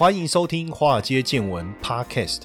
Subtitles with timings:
[0.00, 2.44] 欢迎收听《华尔街见闻》Podcast。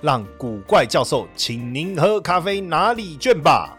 [0.00, 3.78] 让古怪教授请您喝咖啡拿礼券吧。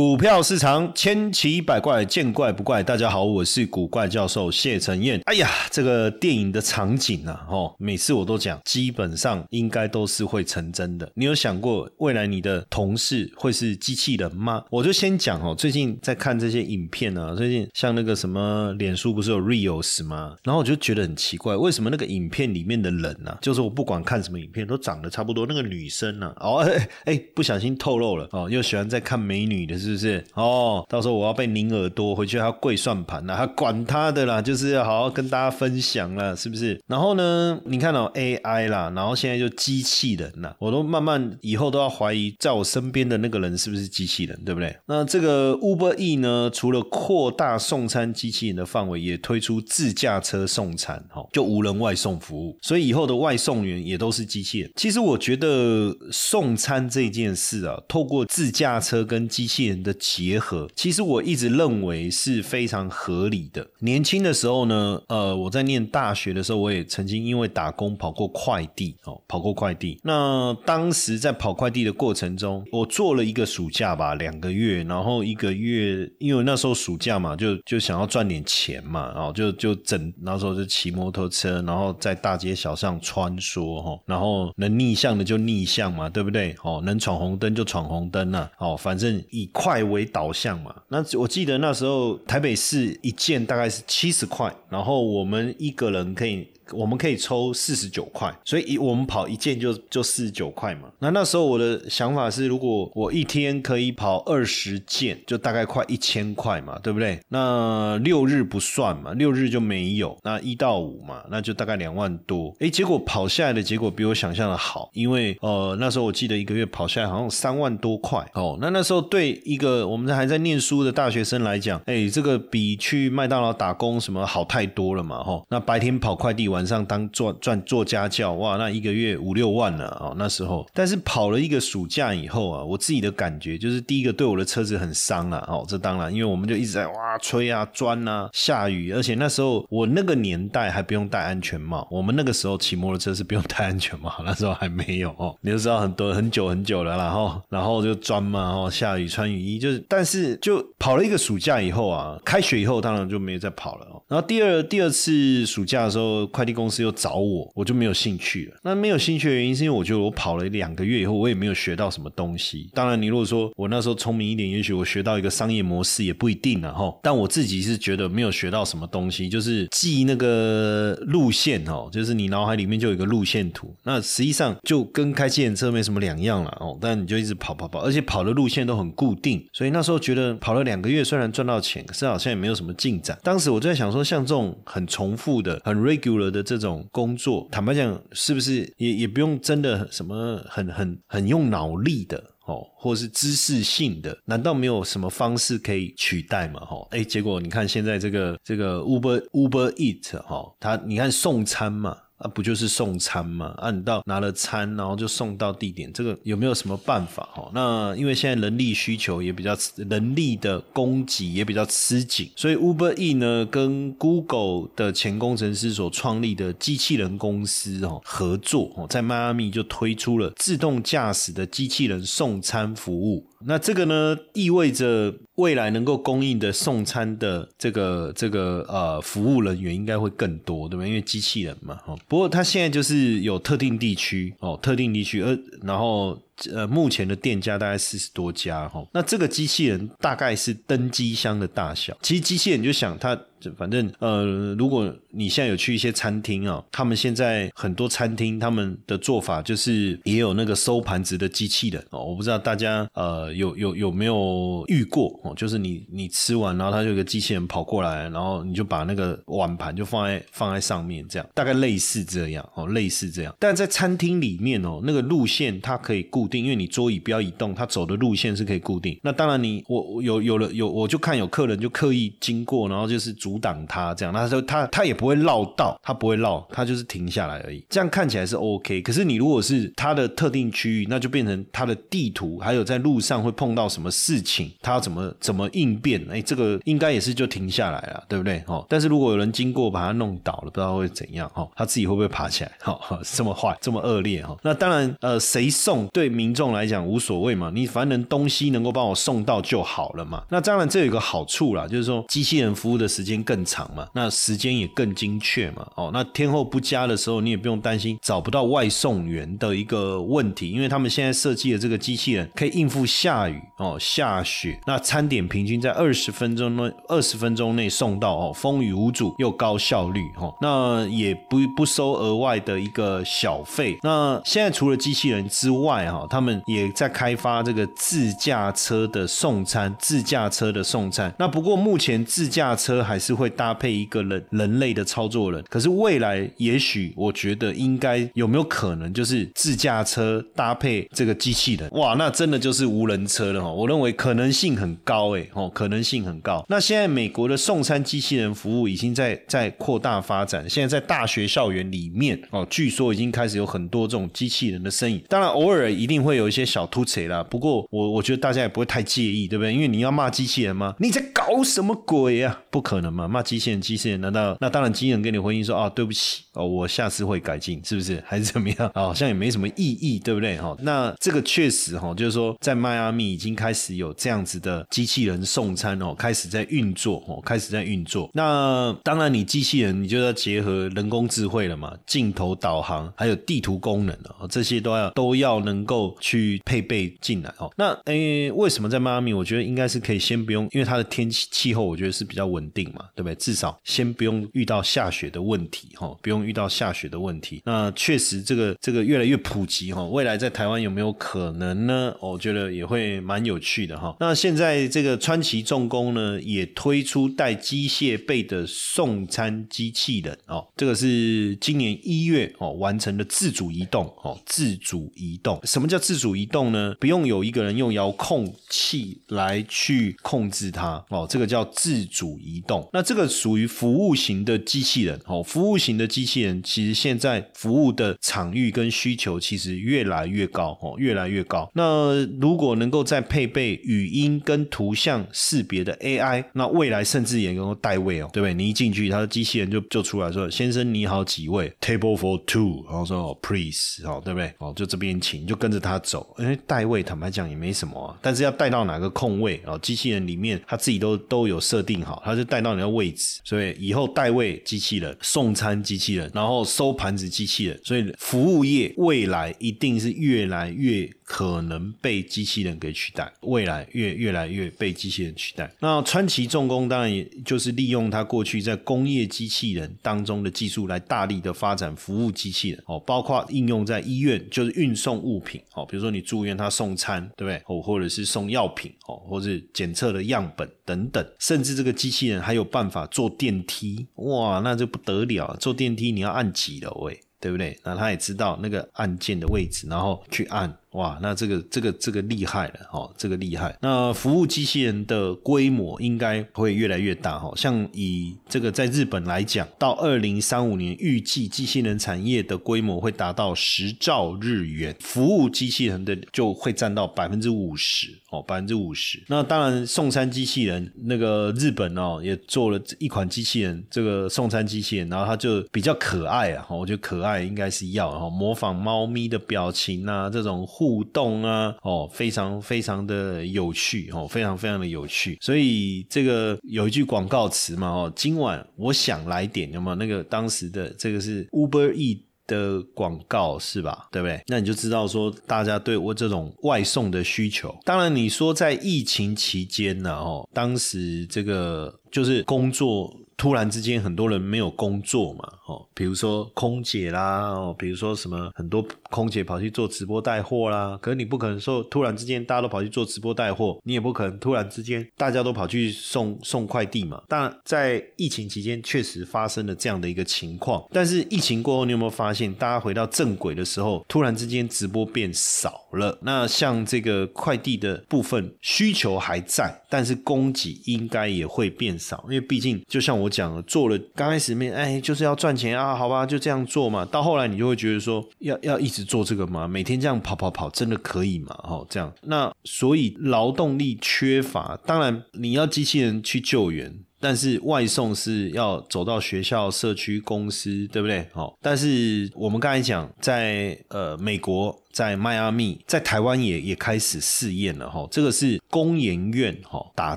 [0.00, 2.82] 股票市场千奇百怪，见怪不怪。
[2.82, 5.20] 大家好，我是古怪教授谢承彦。
[5.26, 11.12] 哎呀，这个电影的场景啊，哦，每次我都讲，基本上应该都是会成真的。
[11.14, 14.64] 你有想过未来你的同事会是机器人吗？
[14.70, 20.34] 我就先讲哦，最近在看这些影片啊，最近像那个什么脸书不是有 Reels 吗？
[20.42, 25.44] 然后我就觉得很奇怪，为什么那个影片里面的人呢，就是我不管看什么影片都长得差不多。
[25.46, 29.78] 那个女生呢，哦，哎哎，不小心透露了哦，又喜欢在看美女的。
[29.80, 30.84] 是是不是哦？
[30.88, 36.80] 到时候我要被拧耳朵，回去还要跪算盘呢，还管他的啦，就是要好好跟大家分享了，是不是？
[36.86, 44.76] 然后呢，你看到 AI 啦，然后现在就机器人啦，我都慢慢以后都要怀疑，在我身边的那个人是不是机器人，对不对？
[44.86, 54.70] 那这个 Uber E 呢，除了扩大送餐机器人的范围，也推出自驾车送餐，哈，就无人外送服务，所以以后的外送员也都是机器人。
[54.76, 59.69] 其实我觉得送餐这件事啊，透过自驾车跟机器人。
[59.82, 63.66] 的结合，其实我一直认为是非常合理的。
[63.80, 69.98] 年轻的时候呢，呃，我在念大学的时候，我也曾经因为打工跑过快递哦，跑过快递。
[70.02, 86.54] 那当时在跑快递的过程中，我做了一个暑假吧，两个月，然后一个月，因为那时候暑假嘛，就就想要赚点钱嘛，然后就就整那时候就骑摩托车，然后在大街小巷穿梭哈，然后能逆向的就逆向嘛，对不对？
[86.62, 96.48] 哦，能闯红灯就闯红灯啊，哦，反正以快为导向嘛，那我记得那时候台北市一件大概是七十块，然后我们一个人可以。
[96.72, 100.88] 我们可以抽四十九块，所以一我们跑一件就就四十九块嘛。
[100.98, 107.18] 那那时候我的想法是，如果我一天可以跑二十件，就大概快一千块嘛，对不对？
[107.28, 110.16] 那六日不算嘛，六日就没有。
[110.22, 112.54] 那一到五嘛，那就大概两万多。
[112.60, 118.56] 哎，结果跑下来的结果比我想象的好，因为呃那时候我记得一个月跑下来好像三万多块哦。
[118.60, 125.42] 那那时候对一个我们还在念书的大学生来讲，哎，这个比去麦当劳打工什么好太多了嘛，哈。
[125.48, 126.59] 那白天跑快递完。
[126.60, 130.66] 晚上当做赚做家教哇，那一个月五六万了哦，那时候。
[130.74, 153.86] 但是跑了一个暑假以后啊，我自己的感觉就是第一个对我的车子很伤了哦，这当然，因为我们就一直在哇吹啊钻啊，下雨，而且那时候我那个年代还不用戴安全帽，我们那个时候骑摩托车是不用戴安全帽，那时候还没有哦，你就知道很多很久很久了，然后然后就钻嘛，哦下雨穿雨衣，就是但是就跑了一个暑假以后啊，开学以后当然就没有再跑了。
[154.10, 156.50] 然后第二第二次暑假的时候，快递。
[156.50, 158.56] 公司又找我，我就没有兴趣了。
[158.64, 162.68] 那没有兴趣的原因是因为我觉得我跑了两个月以后，我也没有学到什么东西。
[162.74, 166.92] 当然，你如果说我那时候聪明一点，也许我学到一个商业模式也不一定了哈。
[167.04, 173.72] 但我自己是觉得没有学到什么东西，就是记那个路线哦，就是你脑海里面就有一个路线图。
[173.84, 176.76] 那实际上就跟开机车没什么两样了哦。
[176.80, 183.16] 但你就一直跑跑跑，而且跑的路线都很固定，所以那时候觉得跑了两个月，虽然赚到钱，可是好像也没有什么进展。
[183.22, 186.44] 当时我就在想说，像这种很重复的、很 regular 的。
[186.50, 192.16] 这种工作，坦白讲，是不是也也不用真的什么很很很用脑力的
[192.46, 194.18] 哦，或是知识性的？
[194.24, 196.58] 难道没有什么方式可以取代吗？
[196.60, 201.96] 哈，哎，结果你看现在这个这个 Uber Uber Eat 哈，它你看送餐嘛。
[202.20, 203.54] 啊，不就是送餐吗？
[203.56, 207.26] 啊，你到拿了餐，然后就送到地点，这个有没有什么办法？
[207.32, 223.24] 哈，那因为现在人力需求也比较，人力的供给也比较吃紧，所以 Uber E 呢跟 Google 的前工程师所创立的机器人公司哦合作哦，在迈阿密就推出了自动驾驶的机器人送餐服务。
[223.46, 230.86] 那这个呢，意味着未来能够供应的送餐的这个这个呃服务人员应该会更多，对吧？
[230.86, 231.96] 因为机器人嘛，哈。
[232.08, 236.20] 不过它现在就是有特定地区哦，特定地区，呃，然后。
[236.54, 241.94] 呃，目前的店家大概四十多家哈，那这个机器人大概是登机箱的大小。
[242.00, 263.34] 其实机器人就想它就反正呃，如果你现在有去一些餐厅啊，他们现在很多餐厅他们的做法就是也有那个收盘子的机器人哦，我不知道大家呃有有有没有遇过哦，就是你你吃完，然后他就有个机器人跑过来，然后你就把那个碗盘就放在放在上面，这样大概类似这样哦，类似这样。
[263.38, 268.98] 但在餐厅里面哦，那个路线它可以固定，因为你桌椅不要移动，它走的路线是可以固定。
[269.02, 277.64] 那当然你我有有了有，我就看有客人就刻意经过，然后就是阻挡他这样，他说他他也不会绕道，他不会绕，他就是停下来而已。
[277.70, 278.82] 这样看起来是 OK。
[278.82, 286.04] 可是你如果是他的特定区域，那就变成他的地图，还有在路上会碰到什么事情，他要怎么怎么应变？
[286.10, 288.42] 哎，这个应该也是就停下来了，对不对？
[288.48, 291.48] 哦，但是如果有人经过把他弄倒了，不知道会怎样哦？
[291.54, 292.50] 他自己会不会爬起来？
[292.64, 294.36] 哦，这么坏，这么恶劣哦？
[294.42, 300.24] 那当然，呃，谁送对民众来讲无所谓嘛，你反正东西能够帮我送到就好了嘛。
[300.30, 305.66] 那当然这有一个好处啦，就是说机器人服务的时间更长嘛，那时间也更精确嘛。
[305.74, 323.78] 哦，那天后不佳的时候，你也不用担心找不到外送员的一个问题，因为他们现在设计的这个机器人可以应付下雨哦、下雪，那餐点平均在二十分钟内二十分钟内送到哦，风雨无阻又高效率哦，那也不不收额外的一个小费。
[323.82, 331.14] 那现在除了机器人之外哈，他们也在开发这个自驾车的送餐，自驾车的送餐。
[331.18, 341.68] 那不过目前自驾车还是是会搭配一个人人类的操作人，可是未来也许我觉得应该有没有可能就是自驾车搭配这个机器人？
[341.72, 343.50] 哇，那真的就是无人车了哈！
[343.50, 346.44] 我认为可能性很高诶，哦，可能性很高。
[346.48, 355.02] 那现在美国的送餐机器人服务已经在在扩大发展，现在在大学校园里面哦，据说已经开始有很多这种机器人的身影。
[355.08, 359.52] 当然偶尔一定会有一些小突锤啦，不过我我觉得大家也不会太介意，对不对？
[359.52, 360.74] 因为你要骂机器人吗？
[360.78, 362.42] 你在搞什么鬼啊？
[362.50, 363.08] 不可能嘛！
[363.08, 368.02] 骂机器人，机器人难道那当然机器人跟你回应说啊，对不起哦，我下次会改进，是不是？
[368.06, 368.70] 还是怎么样？
[368.74, 370.36] 好像也没什么意义，对不对？
[370.38, 378.10] 哈，那这个确实哈，就是说在迈阿密已经开始有这样子的机器人送餐哦，开始在运作哦，开始在运作。
[378.12, 387.50] 那当然，你机器人你就要结合人工智慧了嘛，镜头导航还有地图功能哦，这些都要都要能够去配备进来哦。
[387.56, 389.12] 那诶，为什么在迈阿密？
[389.12, 393.14] 我觉得应该是可以先不用，因为它的天气气候我觉得是比较稳定嘛，对不对？
[393.16, 397.42] 至少先不用遇到下雪的问题哈，不用遇到下雪的问题。
[397.44, 401.94] 那确实这个这个越来越普及哈，未来在台湾有没有可能呢？
[402.00, 403.96] 我觉得也会蛮有趣的哈。
[404.00, 415.40] 那现在这个川崎重工呢，也推出带机械背的送餐机器人哦，这个是今年一月哦完成的自主移动哦，自主移动。
[415.44, 416.74] 什么叫自主移动呢？
[416.80, 422.68] 不用有一个人用遥控器来去控制它哦，这个叫自主移动。
[422.72, 431.46] 那那这个属于服务型的机器人哦，服务型的机器人其实现在服务的场域跟需求其实越来越高哦，越来越高。
[431.52, 438.32] 那如果能够再配备语音跟图像识别的 AI，那未来甚至也能够代位哦，对不对？
[438.32, 444.32] 你一进去，它的机器人就就出来说：“先生你好，几位？Table for two。”然后说：“Please。”哦，对不对？
[444.38, 446.16] 哦，就这边请，就跟着他走。
[446.18, 453.20] 因为代位坦白讲也没什么啊，但是要带到哪个空位哦，机器人里面他自己都都有设定好，他就带到的位置。
[453.24, 465.52] 所以以后代位机器人、送餐机器人，然后收盘子机器人，所以服务业未来一定是越来越可能被机器人给取代，未来越越来越被机器人取代。
[465.58, 477.42] 那川崎重工当然也就是利用它过去在工业机器人当中的技术，来大力的发展服务机器人哦，包括应用在医院，就是运送物品哦，比如说你住院，他送餐，对不对？
[477.46, 487.58] 哦，或者是送药品哦，或是检测的样本等等，甚至这个机器人还有办法坐电梯，哇，那就不得了，坐电梯你要按几楼喂，对不对？
[487.64, 490.56] 那他也知道那个按键的位置，然后去按。
[490.72, 493.56] 哇，那这个这个这个厉害了哦，这个厉害。
[493.60, 497.32] 那服务机器人的规模应该会越来越大哈。
[497.34, 509.02] 像以这个在日本来讲，到二零三五年，预计机器人产业的规模会达到十兆日元，服务机器人的就会占到百分之五十哦，百分之五十。
[509.08, 520.46] 那当然，送餐机器人那个日本哦也做了一款机器人，这个送餐机器人，然后它就比较可爱啊，我觉得可爱应该是要哈，模仿猫咪的表情啊，这种。
[520.60, 525.16] 互动啊，哦，非常非常的有趣哦，非常非常的有趣。
[525.18, 533.88] 所以这个有一句广告词嘛，哦，今晚我想来点，有没有那个当时的这个是 Uber E 的广告是吧？
[533.90, 534.20] 对不对？
[534.26, 537.56] 那你就知道说大家对我这种外送的需求。
[537.64, 542.94] 当然你说在疫情期间呢，哦，当时这个就是工作。
[543.20, 557.02] 突然之间很多人没有工作嘛，哦，比如说空姐啦，哦，比如说什么很多空姐跑去做直播带货啦，可是你不可能说突然之间大家都跑去做直播带货，你也不可能突然之间大家都跑去送送快递嘛。
[557.08, 565.98] 当然，在疫情期间确实发生了这样的一个情况，但是疫情过后，你有没有发现，大家回到正轨的时候，突然之间直播变少了？
[566.00, 576.84] 那像这个快递的部分需求还在，但是供给应该也会变少，因为毕竟就像我讲了，做了刚开始面，哎，就是要赚钱啊，好吧，就这样做嘛。
[576.84, 579.48] 到后来你就会觉得说，要要一直做这个吗？
[579.48, 581.36] 每天这样跑跑跑，真的可以吗？
[581.42, 586.72] 哦，这样，那所以劳动力缺乏，当然你要机器人去救援。
[587.02, 591.08] 但是外送是要走到学校、社区、公司，对不对？
[591.14, 594.54] 好，但是我们刚才讲，在呃美国。
[594.72, 599.96] 在迈阿密，在台湾也也开始试验了哈，这个是工研院哈打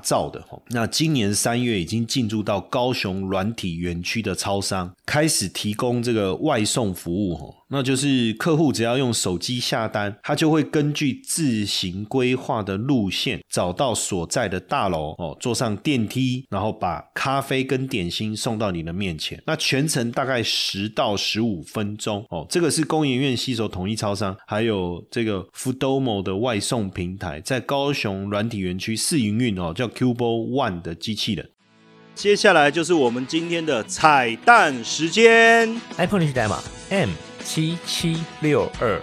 [0.00, 0.60] 造的哈。
[0.70, 7.54] 那今年三月已经进驻到高雄软体园区的超商，开始提供这个外送服务哈。
[7.68, 19.42] 那就是客户只要用手机下单，他就会根据自行规划的路线，找到所在的大楼哦，坐上电梯，然后把咖啡跟点心送到你的面前。
[19.46, 22.46] 那全程大概十到十五分钟哦。
[22.48, 24.63] 这个是工研院携手统一超商还。
[24.64, 31.50] 有这个 Foodomo 的外送平台，在高雄软体园区试营运哦，叫 Cubo One 的机器人。
[32.14, 37.10] 接下来就是我们今天的彩蛋时间，iPhone 历史代码 M
[37.42, 39.00] 七七六二。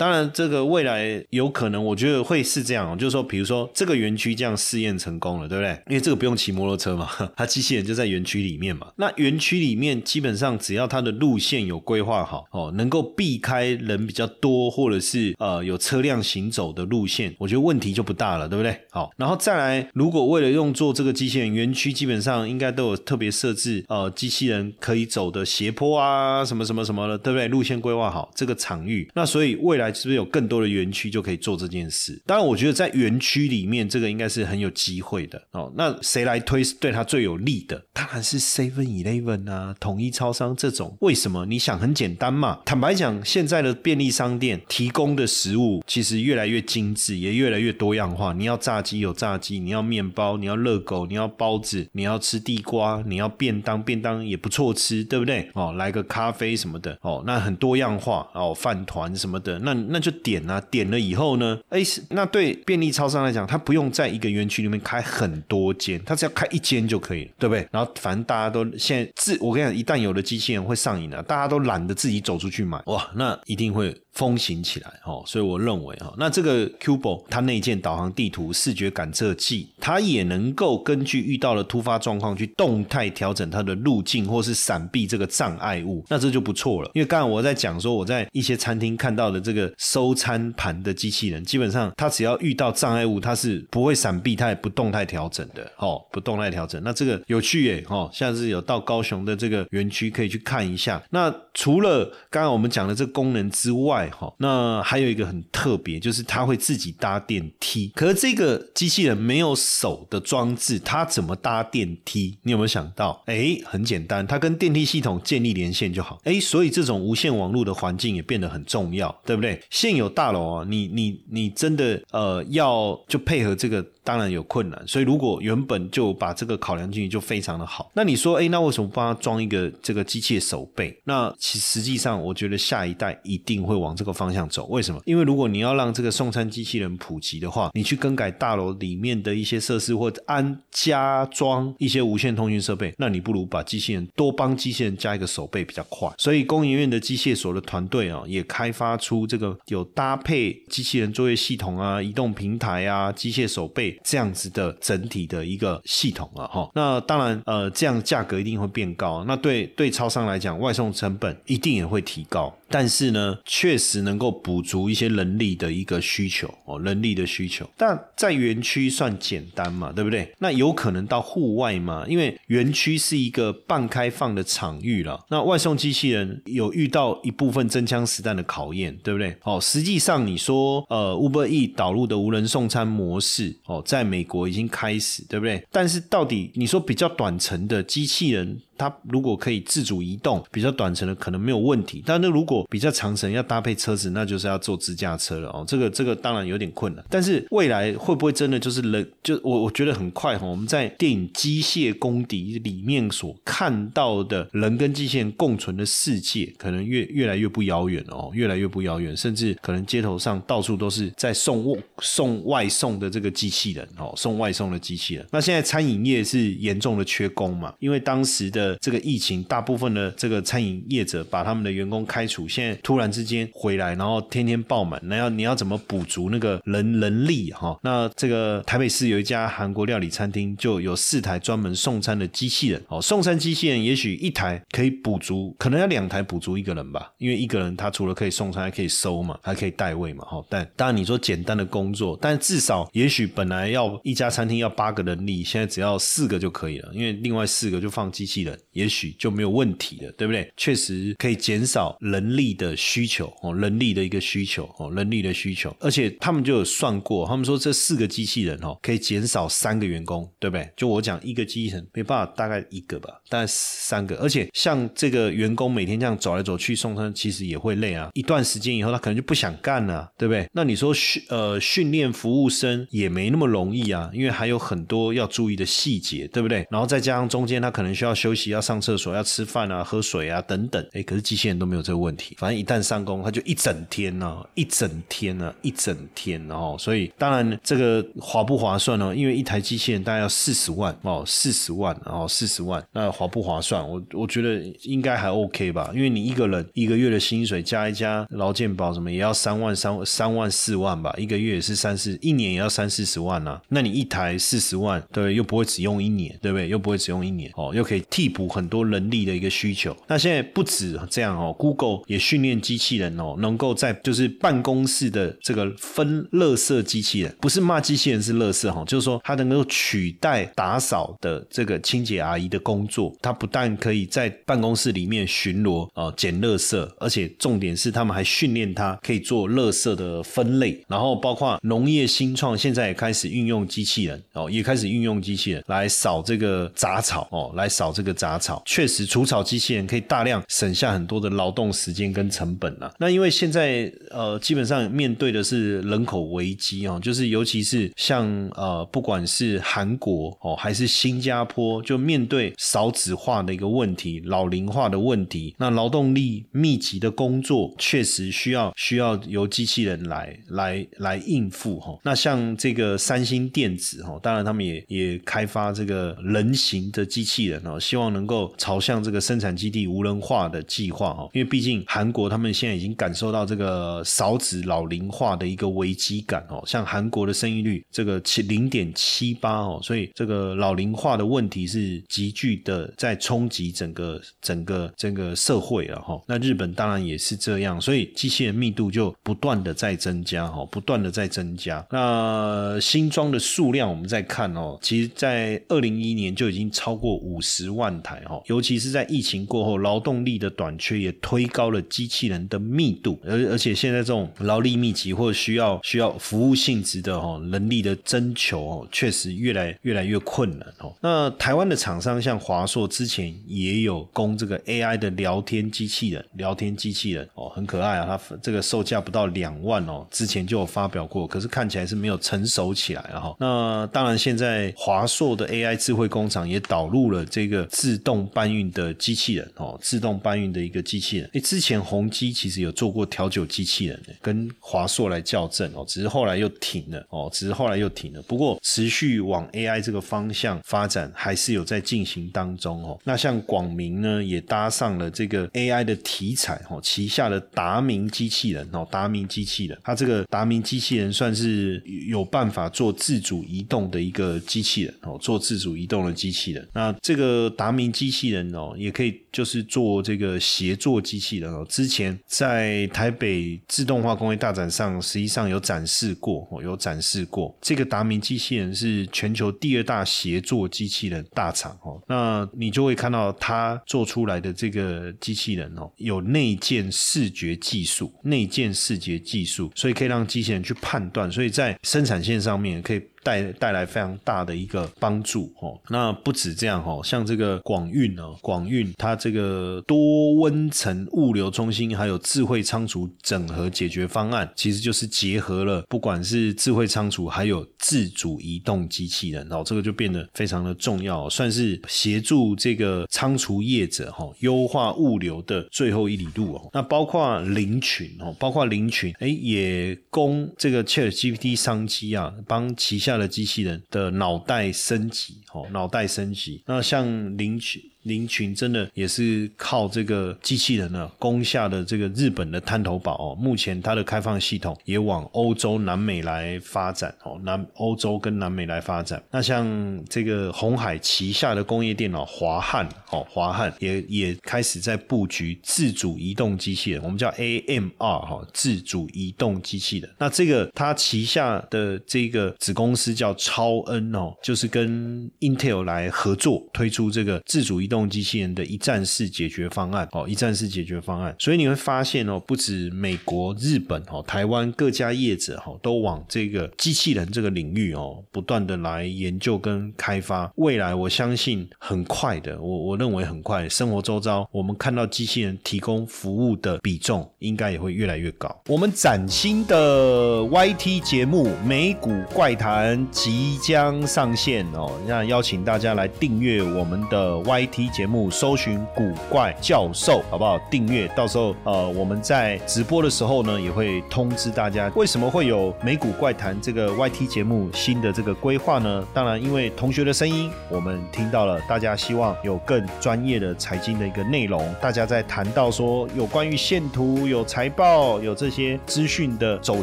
[0.00, 5.78] 当然，这个未来有可能，我觉得会是这样，就是说，比如说这个园区这样试验成功了，对不对？
[5.88, 8.86] 因为这个不用骑摩托车嘛， 它机器人就在园区里面嘛。
[8.96, 18.74] 那园区里面基本上只要它的路线有规划好哦，能够避开人比较多或者是呃有车辆行走的路线，我觉得问题就不大了，对不对？
[18.90, 27.46] 好，然后再来，如果为了用做这个机器人园区，基本上应该都有特别设置呃机器人可以走的斜坡啊，什么什么什么的，对不对？
[27.48, 29.89] 路线规划好这个场域，那所以未来。
[29.92, 32.20] 是不是有更多的园区就可以做这件事？
[32.26, 35.72] 当然，我觉得在园区里面，这个应该是很有机会的哦。
[35.76, 37.82] 那谁来推是对他最有利的？
[37.92, 40.96] 当然是 Seven Eleven 啊，统一超商这种。
[41.00, 41.44] 为什么？
[41.46, 42.60] 你想很简单嘛。
[42.64, 48.32] 坦白讲，现在的便利商店提供的食物其实越来越精致，也越来越多样化。
[48.32, 55.50] 你要炸鸡有炸鸡，你要面包，你要热狗，你要包子，你要吃地瓜，你要便当，便当也不错吃，对不对？
[55.54, 59.79] 哦，来个咖啡什么的哦，那很多样化哦，饭团什么的那。
[59.88, 67.66] 那就点啊，点了以后呢，哎，那对便利超商来讲，他不用在一个园区里面开很多间，他只要开一间就可以了，对不对？
[67.70, 73.96] 然后反正大家都现在自我跟你讲，一旦有了机器人会上瘾了，大家都懒得自己走出去买，哇，那一定会。
[74.12, 86.90] 风行起来哦，所以我认为哈，那这个 Cubo 它内建导航地图视觉感测器，它也能够根据遇到了突发状况去动态调整它的路径，或是闪避这个障碍物，那这就不错了。
[86.94, 96.82] 因为刚才我在讲说，我在一些餐厅看到的这个收餐盘的机器人，基本上它只要遇到障碍物，它是不会闪避，它也不动态调整的哦，不动态调整。
[96.82, 101.02] 那这个有趣耶哦，下次有到高雄的这个园区可以去看一下。
[101.10, 107.92] 那除了刚刚我们讲的这功能之外，好，那还有一个很特别，就是它会自己搭电梯。
[107.94, 112.38] 可是这个机器人没有手的装置，它怎么搭电梯？
[112.42, 113.22] 你有没有想到？
[113.26, 116.18] 哎，很简单，它跟电梯系统建立连线就好。
[116.24, 119.60] 哎，所以这种无线网络的环境也变得很重要，对不对？
[119.68, 123.84] 现有大楼啊，你你你真的呃要就配合这个。
[124.02, 127.92] 当然有困难，所以如果原本就把这个考量进去，就非常的好。
[127.94, 130.98] 那你说，哎，那为什么帮他装一个这个机械手背？
[131.04, 134.66] 那其实际上，我觉得下一代一定会往往这个方向走。
[134.66, 135.02] 为什么？
[135.04, 146.08] 因为如果你要让这个送餐机器人普及的话，你去更改大楼里面的一些设施，或者安加装一些无线通讯设备，那你不如把机器人多帮机器人加一个手背比较快。
[146.16, 153.98] 所以工研院的机械所的团队啊，也开发出这个有搭配机器人作业系统啊、移动平台啊、机械手背。
[154.04, 162.54] 这样子的整体的一个系统啊哈，那当然呃，这样价格一定会变高，那对对超商来讲，外送成本一定也会提高。
[162.72, 167.68] 但是呢，确实能够补足一些人力的一个需求哦，人力的需求。
[167.76, 170.32] 但在园区算简单嘛，对不对？
[170.38, 172.04] 那有可能到户外嘛？
[172.06, 175.24] 因为园区是一个半开放的场域了。
[175.30, 179.34] 那外送机器人有遇到一部分真枪实弹的考验，对不对？
[179.44, 185.66] 哦，实际上你说呃，Uber E 导入的无人送餐模式哦，在美国已经开始，对不对？
[185.72, 188.60] 但是到底你说比较短程的机器人？
[188.80, 192.02] 它如果可以自主移动，比较短程的可能没有问题。
[192.06, 195.62] 但那如果比较长程要搭配车子，那就是要坐自驾车了哦。
[195.68, 197.04] 这个这个当然有点困难。
[197.10, 199.06] 但是未来会不会真的就是人？
[199.22, 200.46] 就我我觉得很快哈。
[200.46, 215.26] 我们在电影《机械公敌》里面所看到的人跟机器人共存的世界，可能越越来越不遥远哦，越来越不遥远，甚至可能街头上到处都是在送送外送的这个机器人哦，送外送的机器人。
[215.30, 217.74] 那现在餐饮业是严重的缺工嘛？
[217.80, 227.78] 因为当时的这个疫情，大部分的这个餐饮业者把他们的员工开除，现在突然之间回来，然后天天爆满，那要你要怎么补足那个人人力哈？
[227.82, 240.44] 那这个台北市有一家韩国料理餐厅，就有四台专门送餐的机器人哦，送餐机器人也许一台可以补足，可能要两台补足一个人吧，因为一个人他除了可以送餐，还可以收嘛，还可以代位嘛哈。
[240.48, 250.50] 但当然你说简单的工作，但至少也许本来要一家餐厅要八个人力，现在只要四个就可以了，因为另外四个就放机器人，也许就没有问题了，对不对？
[250.56, 260.68] 确实可以减少人力的需求哦，人力的一个需求哦，人力的需求，而且他们就有算过，他们说这四个机器人哦，可以减少三个员工，对不对？
[260.76, 270.48] 就我讲一个机器人没办法，大概一个吧，大概三个，而且像这个员工每天这样走来走去送餐，其实也会累啊，一段时间以后他可能就不想干了，对不对？
[270.52, 276.66] 那你说训呃训练服务生也没那么容易啊，因为还有很多要注意的细节，对不对？
[276.70, 289.14] 然后再加上中间他可能需要休息、要上厕所、要吃饭啊、喝水啊等等，哎，可是机器人都没有这个问题，反正一旦上工，他就一整天呢，一整天呢，一整天，然后所以当然这个划不划算呢？
[289.14, 293.86] 因为一台机器人大概要四十万哦，四十万，然后四十万，那划不划算？
[293.86, 303.60] 我我觉得应该还 OK 吧，因为你一个人一个月的薪水加一加劳健保什么也要三万三三万四万吧，一个月也是三四，一年也要三四十万啊。
[303.68, 306.68] 那你一台四十万，对，又不会只用一年，对不对？
[306.68, 309.94] 又不会只用一年哦，又可以替补很多人力的一个需求。
[310.06, 323.14] 那现在不止这样哦，Google 也训练机器人哦，能够在就是办公室的这个分垃圾机器人，不是骂机器人是垃圾哈，就是说它能够取代打扫的这个清洁阿姨的工作。
[323.20, 338.62] 它不但可以在办公室里面巡逻哦，捡垃圾，而且重点是他们还训练它可以做垃圾的分类，然后包括农业新创现在也开始运用机器人哦，也开始运用机器人来扫这个杂草哦，来扫这个杂草。
[338.66, 342.92] 确实，除草机器人可以大量省下很多的劳动时间跟成本啊。
[342.98, 361.98] 那因为现在呃，基本上面对的是人口危机哦，就是尤其是像呃，不管是韩国哦，还是新加坡，就面对少子化的一个问题、老龄化的问题，那劳动力密集的工作确实需要需要由机器人来来来应付哈。
[362.02, 371.28] 那像这个三星电子哈，当然他们也也开发这个人形的机器人哦，希望能够朝向这个生产基地无人化的计划哈。
[371.32, 386.20] 因为毕竟韩国他们现在已经感受到这个少子老龄化的一个危机感哦，像韩国的生育率这个七零点七八哦，所以这个老龄化的问题是急剧的在冲击整个整个整个社会了哈。
[386.26, 391.84] 那日本当然也是这样，所以机器人密度就不断的在增加哈，不断的在增加。
[391.90, 410.94] 那新装的数量我们再看哦，其实在二零一年就已经超过五十万台哈，尤其是在疫情过后，劳动力的短缺也推高了机器人的密度，而而且现在这种劳力密集或需要需要服务性质的哦，能力的征求哦，确实越来越来越困难哦。
[411.00, 423.36] 那台湾的厂商像华硕之前也有供这个 AI 的聊天机器人，聊天机器人哦，很可爱啊，它这个售价不到两万哦，之前就有发表过，可是看起来是没有成熟起来了哈。
[423.38, 431.28] 那当然，现在华硕的 AI 智慧工厂也导入了这个智自动搬运的机器人哦，自动搬运的一个机器人。
[431.32, 438.22] 诶，之前宏基其实有做过调酒机器人，跟华硕来校正哦，只是后来又停了哦，只是后来又停了。
[438.22, 442.96] 不过持续往 AI 这个方向发展，还是有在进行当中哦。
[443.02, 456.68] 那像广明呢，也搭上了这个 AI 的题材哦，旗下的达明机器人哦，达明机器人，它这个达明机器人算是有办法做自主移动的一个机器人哦，做自主移动的机器人。
[456.72, 461.64] 那这个达明机器人哦，也可以就是做这个协作机器人哦。
[461.68, 472.02] 之前在台北自动化工业大展上，实际上有展示过哦，有展示过这个达明机器人是全球第二大协作机器人大厂哦。
[472.08, 483.00] 那你就会看到它做出来的这个机器人哦，有内建视觉技术，内建视觉技术，所以可以让机器人去判断，所以在生产线上面可以。
[483.22, 485.78] 带带来非常大的一个帮助哦。
[485.88, 506.70] 那不止这样哦，像这个广运呢，广运它这个多温层物流中心，还有智慧仓储整合解决方案，其实就是结合了不管是智慧仓储，还有自主移动机器人哦，这个就变得非常的重要，算是协助这个仓储业者哈优化物流的最后一里路哦。
[506.72, 513.20] 那包括林群哦，包括林群，哎，也供这个 Chat GPT 商机啊，帮旗下。
[513.20, 516.62] 的机器人的脑袋升级，哦，脑袋升级。
[516.64, 517.89] 那像领取。
[518.04, 523.36] 林群真的也是靠这个机器人呢攻下的这个日本的滩头堡哦。
[523.38, 529.22] 目前它的开放系统也往欧洲、南美来发展哦，南欧洲跟南美来发展。
[529.30, 540.10] 那像这个红海旗下的工业电脑华汉哦，华汉也也开始在布局自主移动机器人，我们叫 AMR 哈，自主移动机器人。
[540.18, 547.89] 那这个它旗下的这个子公司叫超恩哦，就是跟 Intel 来合作推出这个自主移。
[547.90, 560.50] 动机器人的一站式解决方案哦，一站式解决方案，所以你会发现哦，不止美国、日本哦，台湾各家业者哦，都往这个机器人这个领域哦，不断的来研究跟开发。
[560.54, 568.62] 未来我相信很快的，我我认为很快，生活周遭我们看到机器人提供服务的比重应该也会越来越高。
[568.68, 577.79] 我们崭新的 YT 节目《美股怪谈》即将上线哦，那邀请大家来订阅我们的 YT。
[577.88, 580.58] 节目搜寻古怪教授，好不好？
[580.70, 584.92] 订阅，到时候呃，我们在直播的时候呢，也会通知大家。
[584.94, 589.02] 为什么会有美股怪谈这个 YT 节目新的这个规划呢？
[589.14, 594.62] 当然，因为同学的声音，我们听到了，大家希望有更专业的财经的一个内容。
[594.82, 599.82] 大家在谈到说有关于线图、有财报、有这些资讯的走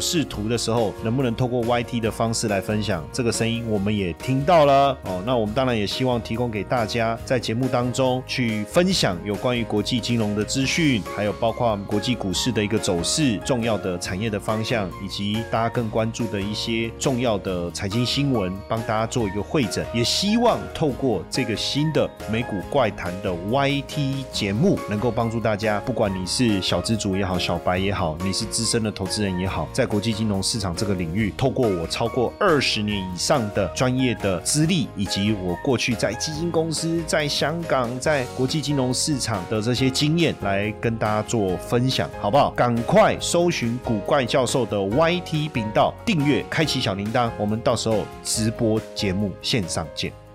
[0.00, 3.64] 势图的时候，能不能透过 YT 的方式来分享这个声音？
[3.68, 5.20] 我们也听到了哦。
[5.26, 7.87] 那我们当然也希望提供给大家在节目当。
[7.92, 19.86] 中去分享有关于国际金融的资讯，还有包括国际股市的一个走势、重要的产业的方向，以及大家更关注的一些重要的财经新闻，帮大家做一个会诊。
[19.92, 42.50] 也希望透过这个新的美股怪谈的 YT 节目，能够帮助大家，不管你是小资主也好，小白也好，你是资深的投资人也好，在国际金融市场这个领域，透过我超过二十年以上的专业的资历，以及我过去在基金公司在香港在国际金融市场的这些经验来跟大家做分享，好不好？
[42.52, 50.27] 赶快搜寻古怪教授的 YT 频道，订阅，开启小铃铛，我们到时候直播节目线上见。